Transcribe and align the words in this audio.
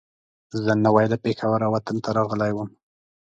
زه 0.63 0.71
نوی 0.85 1.05
له 1.11 1.17
پېښوره 1.25 1.65
وطن 1.73 1.97
ته 2.03 2.09
راغلی 2.17 2.51
وم. 2.53 2.69